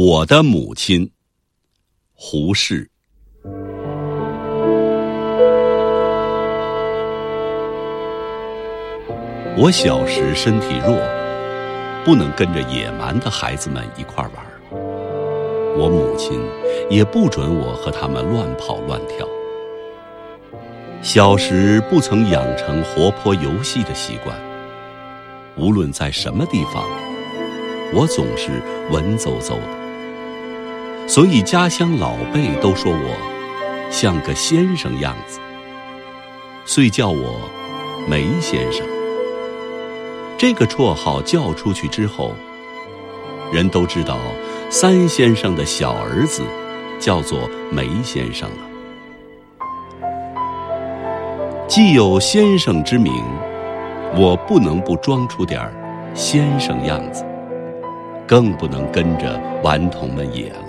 [0.00, 1.10] 我的母亲，
[2.14, 2.88] 胡适。
[9.56, 10.96] 我小时身体弱，
[12.04, 14.34] 不能跟着野蛮的孩子们一块玩
[15.76, 16.40] 我母亲
[16.88, 19.26] 也不准我和他们乱跑乱跳。
[21.02, 24.38] 小时不曾养成活泼游戏的习惯，
[25.56, 26.84] 无论在什么地方，
[27.92, 28.62] 我总是
[28.92, 29.77] 文绉绉的。
[31.08, 35.40] 所以家乡老辈都说我像个先生样子，
[36.66, 37.40] 遂叫我
[38.06, 38.86] 梅先生。
[40.36, 42.32] 这个绰号叫出去之后，
[43.50, 44.18] 人都知道
[44.68, 46.42] 三先生的小儿子
[47.00, 48.56] 叫做梅先生了。
[51.66, 53.24] 既有先生之名，
[54.14, 55.72] 我不能不装出点
[56.14, 57.24] 先生样子，
[58.26, 60.67] 更不能跟着顽童们野了。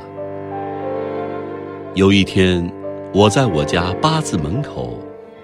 [1.99, 2.65] 有一天，
[3.13, 4.97] 我在我家八字门口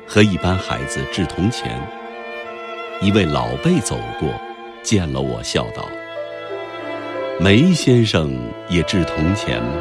[0.07, 1.77] 和一班孩子掷铜钱。
[3.01, 4.29] 一位老辈走过，
[4.81, 5.85] 见了我，笑道
[7.41, 8.33] ：“梅先生
[8.69, 9.73] 也掷铜钱吗？”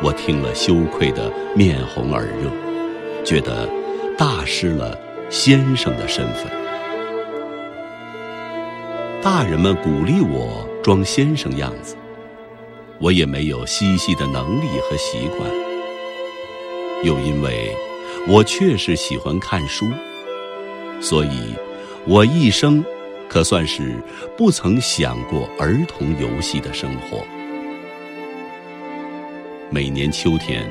[0.00, 2.50] 我听了，羞愧的面红耳热，
[3.22, 3.68] 觉得
[4.16, 6.46] 大失了先生的身份。
[9.22, 11.94] 大人们鼓励我装先生样子，
[13.00, 15.50] 我也没有嬉戏的能力和习惯。
[17.02, 17.74] 又因为
[18.28, 19.86] 我确实喜欢看书。
[21.00, 21.54] 所以，
[22.06, 22.84] 我一生
[23.26, 23.94] 可算是
[24.36, 27.24] 不曾想过儿童游戏的生活。
[29.70, 30.68] 每年秋天，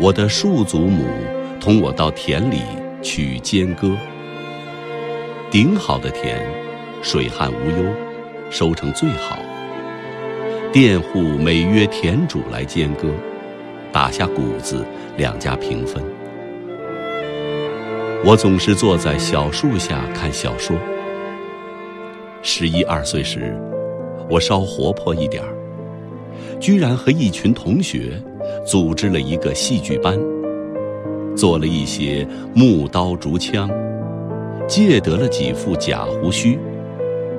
[0.00, 1.04] 我的庶祖母
[1.60, 2.62] 同我到田里
[3.02, 3.94] 去间割。
[5.50, 6.40] 顶好的田，
[7.02, 7.94] 水旱无忧，
[8.50, 9.38] 收成最好。
[10.70, 13.08] 佃户每约田主来间割，
[13.90, 14.84] 打下谷子，
[15.16, 16.02] 两家平分。
[18.22, 20.76] 我总是坐在小树下看小说。
[22.42, 23.58] 十一二岁时，
[24.28, 25.48] 我稍活泼一点儿，
[26.60, 28.22] 居然和一群同学
[28.66, 30.18] 组织了一个戏剧班，
[31.34, 33.70] 做了一些木刀竹枪，
[34.68, 36.58] 借得了几副假胡须，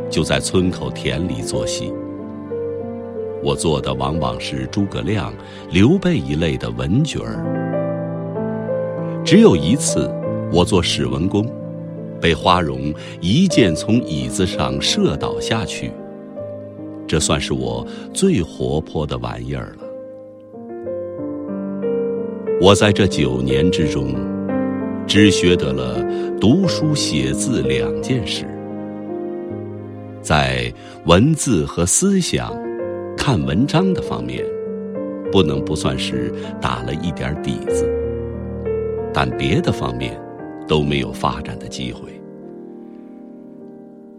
[0.10, 1.94] 就在村口田里做戏。
[3.44, 5.34] 我做的往往是诸葛亮、
[5.72, 7.44] 刘备一类的文角儿。
[9.26, 10.10] 只有一次。
[10.52, 11.46] 我做史文恭，
[12.20, 12.92] 被花荣
[13.22, 15.92] 一箭从椅子上射倒下去。
[17.08, 17.86] 这算是我
[18.16, 19.86] 最活泼的玩意儿了。
[22.60, 24.16] 我在这九年之中，
[25.06, 26.04] 只学得了
[26.42, 28.44] 读书写字两件事，
[30.20, 30.74] 在
[31.06, 32.52] 文字和思想、
[33.30, 34.44] 看文章的方面，
[35.32, 37.88] 不能不算是打了一点底子，
[39.14, 40.20] 但别的方面。
[40.68, 42.02] 都没有发展的机会。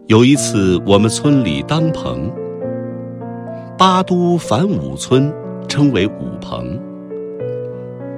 [0.07, 2.29] 有一次，我们村里当棚，
[3.77, 5.33] 八都反五村
[5.69, 6.77] 称为五棚。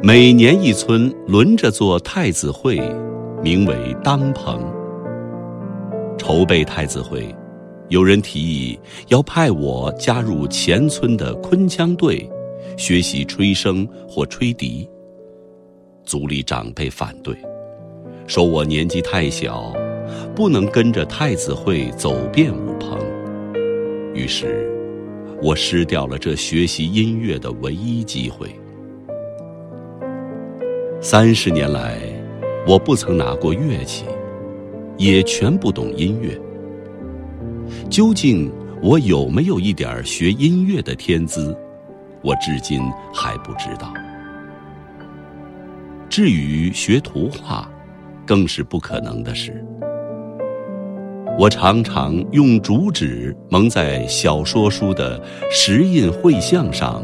[0.02, 2.82] 每年一村轮着做太子会，
[3.44, 4.60] 名为当棚。
[6.18, 7.36] 筹备太子会，
[7.90, 8.80] 有人提议
[9.10, 12.28] 要派我加入前村的昆腔队，
[12.78, 14.90] 学习吹笙或吹笛。
[16.06, 17.36] 族里长辈反对。
[18.26, 19.74] 说我年纪太小，
[20.34, 22.98] 不能跟着太子会走遍五棚，
[24.14, 24.70] 于是，
[25.42, 28.48] 我失掉了这学习音乐的唯一机会。
[31.02, 32.00] 三十年来，
[32.66, 34.06] 我不曾拿过乐器，
[34.98, 36.40] 也全不懂音乐。
[37.90, 38.52] 究竟
[38.82, 41.58] 我有没有一点学音乐的天资，
[42.22, 42.82] 我至今
[43.14, 43.94] 还不知道。
[46.10, 47.68] 至于学图画，
[48.26, 49.66] 更是不可能的事。
[51.40, 55.20] 我常常用竹纸蒙在小说书的
[55.50, 57.04] 石印绘像上，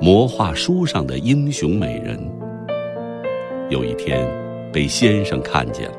[0.00, 2.18] 魔画书上的英雄美人。
[3.68, 4.26] 有一天，
[4.72, 5.96] 被先生看见了，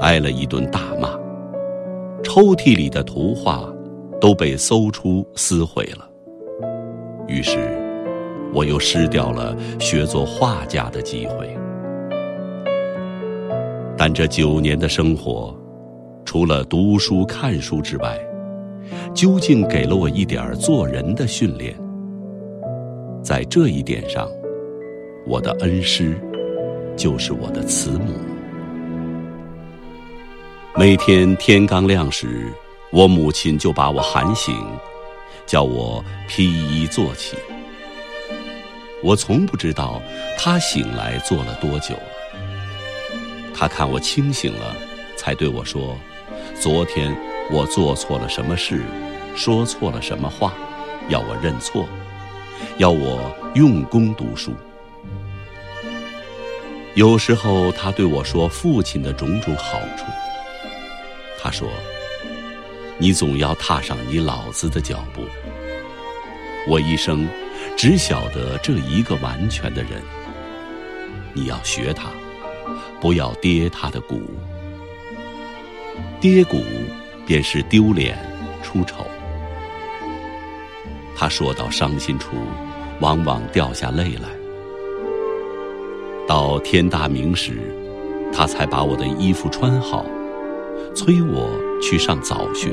[0.00, 1.19] 挨了一顿大骂。
[2.22, 3.68] 抽屉里的图画
[4.20, 6.08] 都被搜出撕毁了。
[7.26, 7.58] 于是，
[8.52, 11.48] 我又失掉了学做画家的机会。
[13.96, 15.54] 但这九年的生活，
[16.24, 18.18] 除了读书看书之外，
[19.14, 21.74] 究竟给了我一点做人的训练。
[23.22, 24.28] 在这一点上，
[25.26, 26.18] 我的恩师
[26.96, 28.14] 就是我的慈母。
[30.80, 32.50] 每天天刚亮时，
[32.90, 34.56] 我母亲就把我喊醒，
[35.44, 37.36] 叫我披衣坐起。
[39.02, 40.00] 我从不知道
[40.38, 42.02] 他醒来坐了多久了。
[43.54, 44.74] 他看我清醒了，
[45.18, 45.94] 才对我说
[46.58, 47.14] ：“昨天
[47.50, 48.80] 我做错了什么事，
[49.36, 50.54] 说错了什么话，
[51.10, 51.86] 要我认错，
[52.78, 54.54] 要我用功读书。”
[56.96, 60.06] 有时候他对我说父亲的种种好处。
[61.42, 61.68] 他说
[62.98, 65.22] ：“你总要踏上你老子的脚步。”
[66.68, 67.26] 我一生
[67.76, 70.02] 只晓得这一个完全的人。
[71.32, 72.10] 你要学他，
[73.00, 74.22] 不要跌他的骨。
[76.20, 76.62] 跌骨
[77.24, 78.18] 便是丢脸
[78.62, 79.06] 出丑。
[81.16, 82.36] 他说到伤心处，
[83.00, 84.28] 往往掉下泪来。
[86.28, 87.74] 到天大明时，
[88.32, 90.04] 他才把我的衣服穿好，
[90.94, 91.50] 催我
[91.80, 92.70] 去上早学。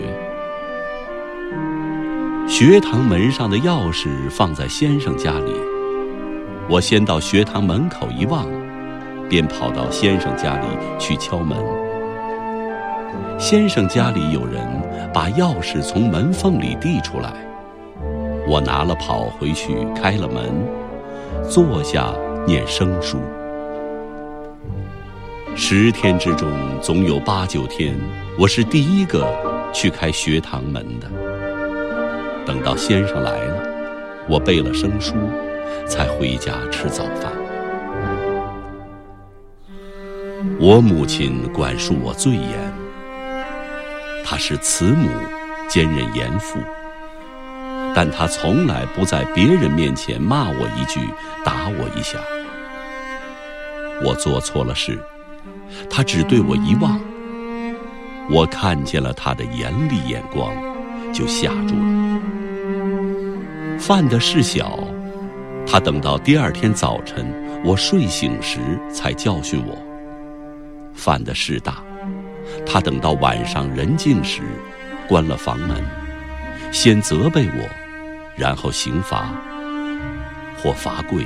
[2.48, 5.54] 学堂门上的钥匙放在先生家里，
[6.70, 8.46] 我先到学堂门口一望，
[9.30, 10.68] 便跑到先生家里
[10.98, 11.58] 去敲门。
[13.38, 14.66] 先生家里有人
[15.14, 17.32] 把钥匙从门缝里递出来，
[18.48, 20.66] 我拿了跑回去开了门，
[21.50, 22.14] 坐下
[22.48, 23.18] 念生书。
[25.60, 26.48] 十天之中，
[26.84, 28.00] 总有八九天，
[28.38, 29.28] 我是第一个
[29.74, 31.10] 去开学堂门的。
[32.46, 33.64] 等到先生来了，
[34.30, 35.16] 我背了生书，
[35.88, 37.34] 才回家吃早饭。
[40.60, 42.74] 我母亲管束我最严，
[44.24, 45.10] 她是慈母，
[45.68, 46.60] 兼任严父，
[47.96, 51.00] 但她从来不在别人面前骂我一句，
[51.44, 52.20] 打我一下。
[54.04, 55.00] 我做错了事，
[55.90, 57.00] 他只对我一望，
[58.30, 60.52] 我看见了他的严厉眼光，
[61.14, 62.20] 就吓住了。
[63.80, 64.80] 犯的事小，
[65.66, 67.26] 他等到第二天早晨
[67.64, 68.60] 我睡醒时
[68.92, 69.76] 才教训我；
[70.94, 71.84] 犯的事大，
[72.66, 74.42] 他等到晚上人静时，
[75.08, 75.78] 关了房门，
[76.72, 77.70] 先责备我，
[78.36, 79.30] 然后刑罚，
[80.58, 81.24] 或罚跪，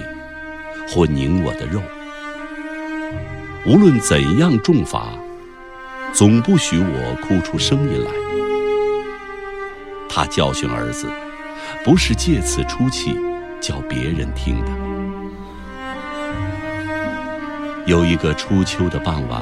[0.88, 1.82] 或拧我的肉。
[3.66, 5.08] 无论怎样重罚，
[6.14, 8.12] 总不许我哭出声音来。
[10.10, 11.08] 他教训儿子。
[11.84, 13.18] 不是借此出气，
[13.60, 14.72] 叫别人听的。
[17.88, 19.42] 有一个初秋的傍晚，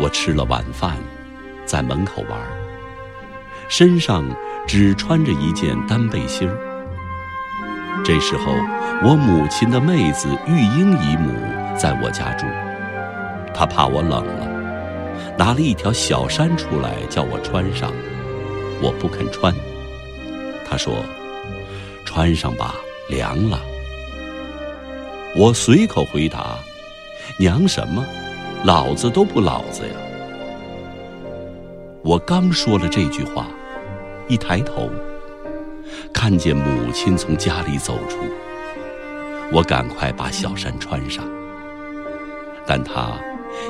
[0.00, 0.96] 我吃了晚饭，
[1.64, 2.40] 在门口玩，
[3.68, 4.24] 身上
[4.66, 6.56] 只穿着一件单背心儿。
[8.04, 8.52] 这时候，
[9.04, 11.32] 我母亲的妹子玉英姨母
[11.76, 12.46] 在我家住，
[13.58, 17.92] 他怕我冷了，拿了一条小衫出来叫我穿上，
[18.80, 19.52] 我不肯穿。
[20.64, 20.94] 他说。
[22.04, 22.76] 穿上吧，
[23.08, 23.60] 凉了。
[25.36, 26.56] 我随口回答
[27.38, 28.02] ：“娘什么？
[28.64, 29.94] 老子都不老子呀！”
[32.02, 33.48] 我刚说了这句话，
[34.26, 34.88] 一抬头，
[36.14, 38.16] 看见母亲从家里走出，
[39.52, 41.22] 我赶快把小衫穿上。
[42.66, 43.12] 但她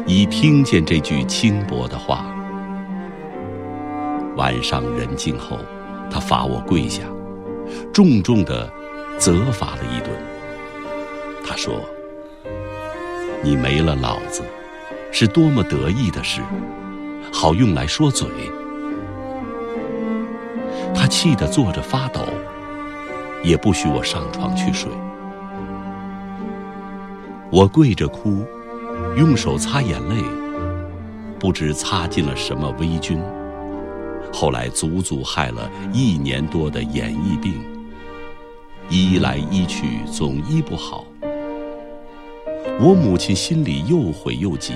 [0.06, 2.24] 已听见这句轻薄的话。
[4.36, 5.58] 晚上人静后，
[6.10, 7.02] 他罚我跪下。
[7.92, 8.70] 重重的
[9.18, 10.10] 责罚了一顿。
[11.44, 11.74] 他说
[13.44, 14.42] ：“你没了老子，
[15.12, 16.40] 是多么得意的事，
[17.32, 18.26] 好用来说嘴。”
[20.94, 22.20] 他气得坐着发抖，
[23.42, 24.90] 也不许我上床去睡。
[27.50, 28.44] 我跪着哭，
[29.16, 30.16] 用手擦眼泪，
[31.38, 33.20] 不知擦进了什么微菌。
[34.32, 37.54] 后来足足害了一年多的眼翳病，
[38.88, 41.04] 医来医去总医不好。
[42.80, 44.74] 我母亲心里又悔又急。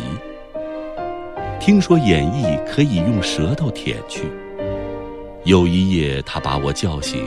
[1.61, 4.23] 听说眼翳可以用舌头舔去，
[5.45, 7.25] 有一夜她把我叫醒，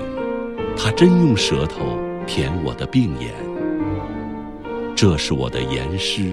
[0.75, 1.97] 她真用舌头
[2.27, 3.33] 舔我的病眼。
[4.93, 6.31] 这是我的严师，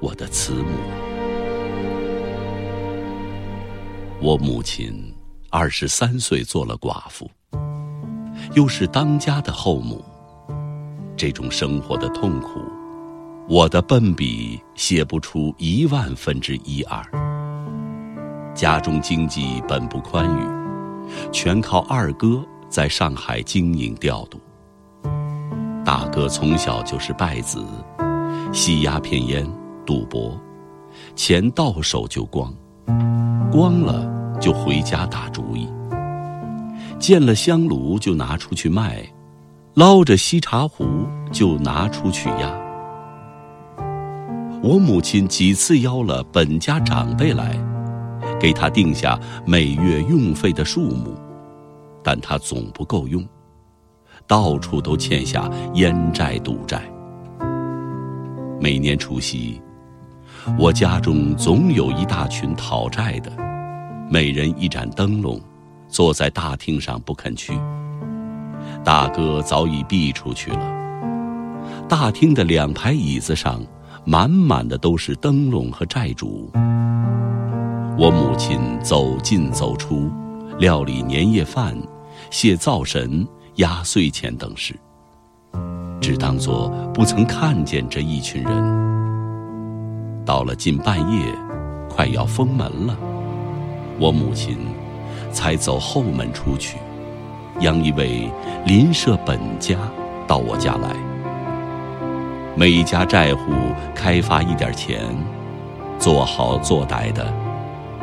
[0.00, 0.78] 我的慈母。
[4.20, 5.14] 我母亲
[5.50, 7.30] 二十三岁做了寡妇，
[8.54, 10.04] 又是当家的后母，
[11.16, 12.60] 这种生活的痛苦，
[13.48, 17.02] 我的笨笔写不出一万分之一二。
[18.54, 20.46] 家中经济本不宽裕，
[21.32, 24.40] 全靠二哥在上海经营调度。
[25.82, 27.64] 大哥从小就是败子，
[28.52, 29.50] 吸鸦片烟、
[29.90, 30.40] 赌博，
[31.16, 32.54] 钱到手就光。
[33.50, 34.08] 光了
[34.40, 35.68] 就回家打主意，
[37.00, 39.04] 见了香炉就拿出去卖，
[39.74, 40.86] 捞着锡茶壶
[41.32, 42.56] 就拿出去压。
[44.62, 47.58] 我母亲几次邀了本家长辈来，
[48.38, 51.16] 给他定下每月用费的数目，
[52.00, 53.26] 但他总不够用，
[54.28, 56.80] 到处都欠下烟债赌债。
[58.60, 59.60] 每年除夕，
[60.58, 63.32] 我家中总有一大群讨债的，
[64.10, 65.40] 每人一盏灯笼。
[65.88, 67.52] 坐在大厅上不肯去，
[68.84, 70.60] 大哥早已避出去了。
[71.88, 73.60] 大厅的两排椅子上，
[74.04, 76.48] 满满的都是灯笼和债主。
[77.98, 80.08] 我母亲走进走出，
[80.60, 81.76] 料理年夜饭、
[82.30, 83.26] 谢灶神、
[83.56, 84.78] 压岁钱等事，
[86.00, 88.99] 只当作不曾看见这一群人。
[90.24, 91.24] 到了近半夜，
[91.88, 92.96] 快要封门了，
[93.98, 94.56] 我母亲。
[95.32, 96.76] 才走后门出去，
[97.60, 98.28] 央一位
[98.66, 99.76] 邻舍本家
[100.26, 100.90] 到我家来。
[102.56, 103.52] 每家债户
[103.94, 104.98] 开发一点钱，
[106.00, 107.32] 做好做歹的，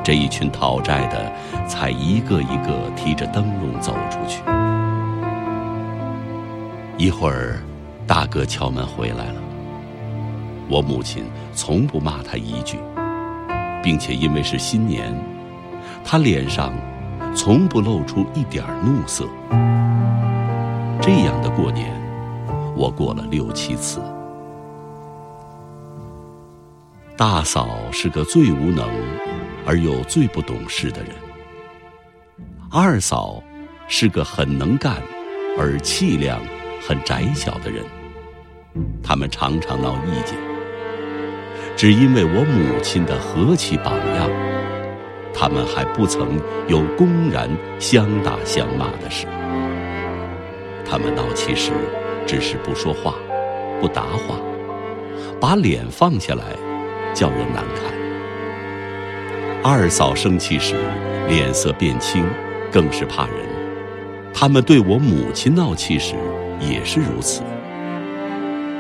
[0.01, 4.41] 这一群讨债的才一个一个提着灯笼走出去。
[6.97, 7.61] 一会儿，
[8.07, 9.36] 大哥敲门回来了。
[10.69, 12.77] 我母亲从不骂他一句，
[13.83, 15.13] 并且因为是新年，
[16.03, 16.73] 他脸上。
[17.35, 19.27] 从不露出一点怒色。
[20.99, 21.93] 这样的过年，
[22.75, 24.01] 我过了六七次。
[27.15, 28.89] 大嫂是个最无能
[29.67, 31.11] 而又最不懂事的人。
[32.71, 33.41] 二嫂
[33.87, 34.95] 是个很能干
[35.59, 36.39] 而气量
[36.87, 37.83] 很窄小的人。
[39.03, 40.35] 他们常常闹意见，
[41.77, 44.29] 只因为我母亲的和气榜样。
[45.31, 49.27] 他们还不曾有公然相打相骂的事。
[50.83, 51.71] 他们闹气时，
[52.25, 53.13] 只是不说话，
[53.79, 54.39] 不答话，
[55.39, 56.43] 把脸放下来，
[57.13, 57.93] 叫人难看。
[59.63, 60.73] 二嫂生气时，
[61.27, 62.25] 脸色变青，
[62.71, 63.35] 更是怕人。
[64.33, 66.15] 他们对我母亲闹气时，
[66.59, 67.43] 也是如此。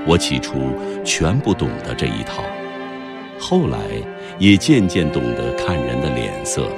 [0.07, 0.55] 我起初
[1.03, 2.41] 全不懂得这一套。
[3.39, 3.77] 后来
[4.39, 6.69] 也渐渐懂得看人的脸色。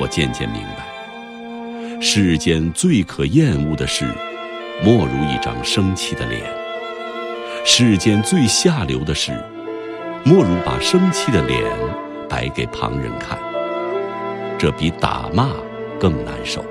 [0.00, 4.06] 我渐渐明白，世间最可厌恶的事，
[4.84, 6.40] 莫如一张生气的脸；
[7.64, 9.32] 世间最下流的事，
[10.24, 11.64] 莫如把生气的脸
[12.28, 13.36] 摆给旁人看。
[14.56, 15.50] 这比打骂
[15.98, 16.64] 更难受。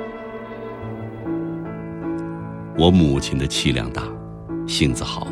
[2.78, 4.04] 我母亲的气量大，
[4.68, 5.28] 性子好。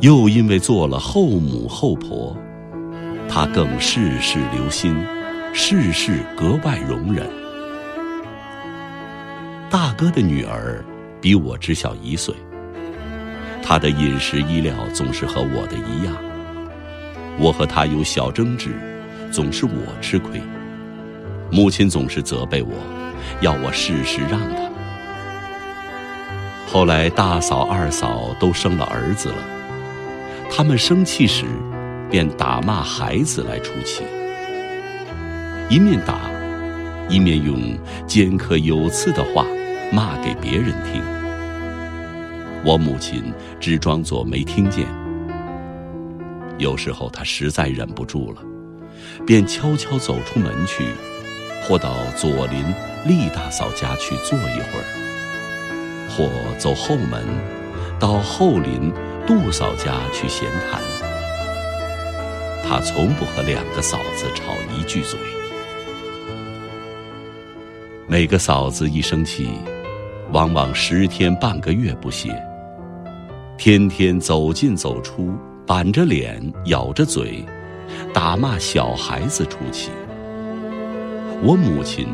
[0.00, 2.36] 又因为做了后母后婆，
[3.30, 4.94] 她更事事留心，
[5.54, 7.26] 事事格外容忍。
[9.70, 10.84] 大哥的女儿
[11.20, 12.34] 比我只小一岁，
[13.62, 16.14] 她的饮食衣料总是和我的一样。
[17.38, 18.78] 我和她有小争执，
[19.30, 20.40] 总是我吃亏。
[21.50, 22.72] 母亲总是责备我，
[23.40, 24.70] 要我事事让她。
[26.70, 29.36] 后来大嫂、二嫂都生了儿子了。
[30.56, 31.44] 他们生气时，
[32.10, 34.02] 便打骂孩子来出气，
[35.68, 36.30] 一面打，
[37.10, 39.44] 一面用尖刻有刺的话
[39.92, 41.02] 骂给别人听。
[42.64, 43.22] 我母亲
[43.60, 44.86] 只装作没听见。
[46.56, 48.40] 有时候她实在忍不住了，
[49.26, 50.86] 便悄悄走出门去，
[51.64, 52.64] 或到左邻
[53.04, 57.22] 厉大嫂家去坐一会儿，或走后门，
[58.00, 58.90] 到后邻。
[59.26, 60.80] 杜嫂家去闲谈，
[62.62, 65.18] 他从不和两个嫂子吵一句嘴。
[68.06, 69.48] 每个嫂子一生气，
[70.30, 72.30] 往往十天半个月不歇，
[73.58, 75.34] 天天走进走出，
[75.66, 77.44] 板着脸，咬着嘴，
[78.14, 79.90] 打骂小孩子出气。
[81.42, 82.06] 我母亲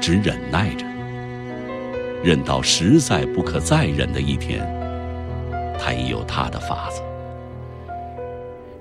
[0.00, 0.86] 只忍耐着，
[2.22, 4.64] 忍到实在不可再忍的一天。
[5.82, 7.02] 他也有他的法子。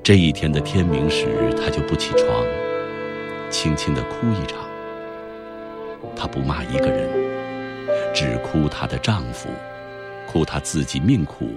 [0.04, 2.46] 这一天的天明时，他就不起床，
[3.50, 4.60] 轻轻的哭一场。
[6.16, 7.10] 他不骂一个人，
[8.14, 9.50] 只哭她的丈夫，
[10.28, 11.50] 哭她自己命苦，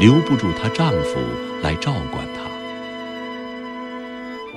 [0.00, 1.18] 留不住她丈夫
[1.62, 2.40] 来照管她。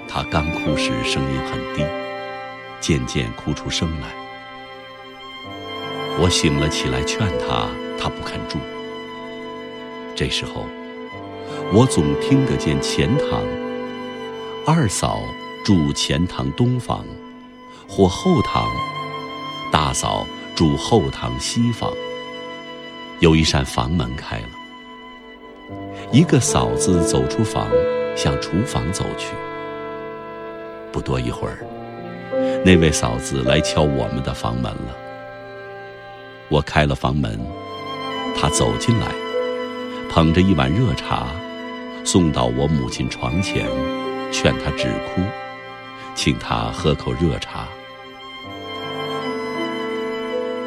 [0.08, 1.84] 她刚哭时声音很低，
[2.80, 4.08] 渐渐哭出声来。
[6.22, 8.58] 我醒了起来劝她，她不肯住。
[10.20, 10.66] 这时候，
[11.72, 13.42] 我总听得见前堂
[14.68, 15.22] 二嫂
[15.64, 17.06] 住前堂东房，
[17.88, 18.70] 或后堂
[19.72, 21.90] 大嫂住后堂西房，
[23.22, 24.50] 有一扇房门开了，
[26.12, 27.70] 一个嫂子走出房，
[28.14, 29.34] 向厨房走去。
[30.92, 31.66] 不多一会儿，
[32.66, 34.98] 那位嫂子来敲我们的房门了。
[36.50, 37.40] 我开了房门，
[38.38, 39.08] 她走进来，
[40.10, 41.28] 捧着一碗热茶，
[42.04, 43.68] 送到我母亲床前，
[44.32, 45.22] 劝她止哭，
[46.16, 47.68] 请她喝口热茶。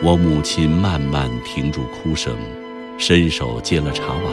[0.00, 2.36] 我母亲慢慢停住哭声，
[2.96, 4.32] 伸手接了茶碗。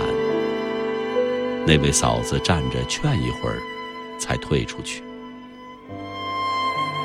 [1.66, 3.60] 那位嫂子站着劝一会儿，
[4.20, 5.04] 才退出去。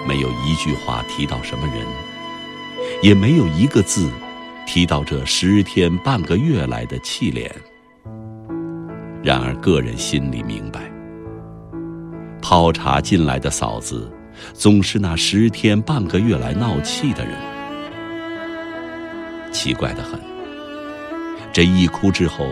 [0.07, 1.87] 没有一句话提到什么人，
[3.03, 4.11] 也没有一个字
[4.67, 7.51] 提到这十天半个月来的气脸。
[9.25, 10.81] 然而个人心里明白，
[12.43, 14.07] 泡茶进来的嫂子，
[14.53, 17.35] 总是那十天半个月来闹气的人。
[19.51, 20.21] 奇怪的很，
[21.55, 22.47] 这一哭之后，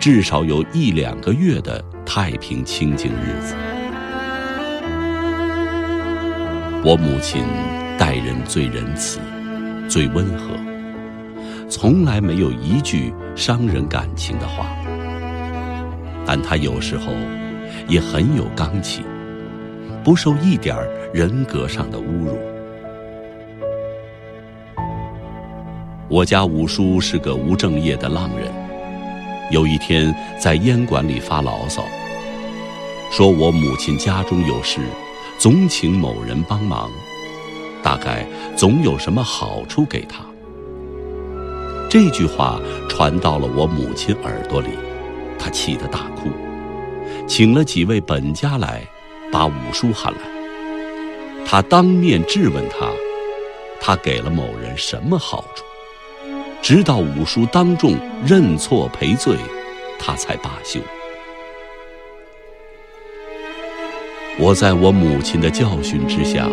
[0.00, 3.54] 至少有一两个月的太平清静日子。
[6.82, 7.44] 我母亲
[7.96, 9.20] 待人最仁慈，
[9.88, 10.56] 最温和，
[11.68, 14.66] 从来没有一句伤人感情的话。
[16.26, 17.12] 但他有时候
[17.88, 19.02] 也很有刚气，
[20.02, 20.76] 不受一点
[21.14, 22.36] 人格上的侮辱。
[26.08, 28.52] 我家五叔是个无正业的浪人，
[29.50, 31.82] 有一天在烟馆里发牢骚，
[33.10, 34.80] 说我母亲家中有事。
[35.38, 36.90] 总请某人帮忙，
[37.82, 40.24] 大概总有什么好处给他。
[41.90, 44.68] 这句话传到了我母亲耳朵里，
[45.46, 46.28] 他气得大哭，
[47.24, 48.82] 请了几位本家来，
[49.30, 50.18] 把五叔喊来。
[51.46, 52.90] 他当面质问他，
[53.80, 55.64] 他给了某人什么好处？
[56.60, 57.94] 直到五叔当众
[58.26, 59.36] 认错赔罪，
[60.00, 60.80] 他才罢休。
[64.40, 66.48] 我在我母亲的教训之下，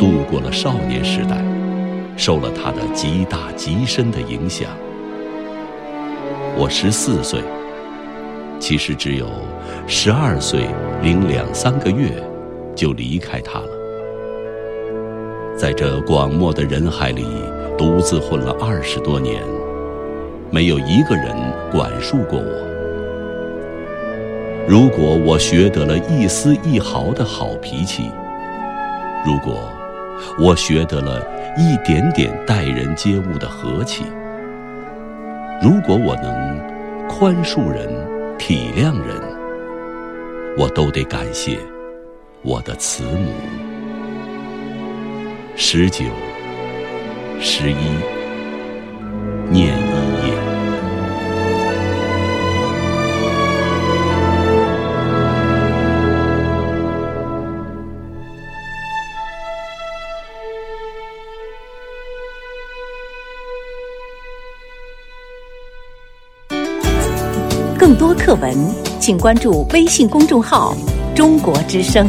[0.00, 1.36] 度过了少年时代，
[2.16, 4.70] 受了她的极大极深的影响。
[6.56, 7.42] 我十四岁，
[8.62, 9.26] 其实只有
[9.88, 10.68] 十二岁
[11.02, 12.12] 零两三个月，
[12.76, 13.66] 就离开他了。
[15.56, 17.26] 在这广漠的人海里，
[17.76, 19.42] 独自混了二十多年，
[20.48, 21.34] 没有一个人
[21.72, 22.68] 管束过我。
[24.68, 28.08] 如果我学得了一丝一毫的好脾气，
[29.26, 29.68] 如果
[30.38, 31.20] 我学得了
[31.58, 34.04] 一点点待人接物的和气，
[35.60, 37.88] 如果我能宽恕人、
[38.44, 39.16] 体谅人，
[40.58, 41.56] 我都得感谢
[42.42, 43.32] 我的慈母。
[45.54, 46.06] 十九、
[47.40, 47.76] 十一，
[49.48, 49.78] 念
[68.32, 68.56] 课文，
[68.98, 70.74] 请关注微信公众号
[71.14, 72.08] “中国之声”。